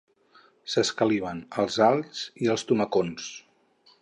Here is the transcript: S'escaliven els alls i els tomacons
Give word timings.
S'escaliven 0.75 1.43
els 1.65 1.79
alls 1.91 2.25
i 2.47 2.53
els 2.55 2.67
tomacons 2.73 3.31